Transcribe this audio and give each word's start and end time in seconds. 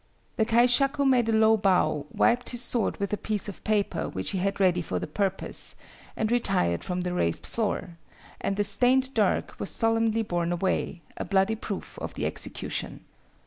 "The 0.37 0.45
kaishaku 0.47 1.05
made 1.07 1.29
a 1.29 1.31
low 1.31 1.55
bow, 1.57 2.07
wiped 2.11 2.49
his 2.49 2.63
sword 2.63 2.97
with 2.97 3.13
a 3.13 3.17
piece 3.17 3.47
of 3.47 3.63
paper 3.63 4.09
which 4.09 4.31
he 4.31 4.39
had 4.39 4.59
ready 4.59 4.81
for 4.81 4.97
the 4.97 5.05
purpose, 5.05 5.75
and 6.17 6.31
retired 6.31 6.83
from 6.83 7.01
the 7.01 7.13
raised 7.13 7.45
floor; 7.45 7.99
and 8.39 8.57
the 8.57 8.63
stained 8.63 9.13
dirk 9.13 9.53
was 9.59 9.69
solemnly 9.69 10.23
borne 10.23 10.51
away, 10.51 11.03
a 11.17 11.23
bloody 11.23 11.53
proof 11.55 11.99
of 11.99 12.15
the 12.15 12.25
execution. 12.25 13.01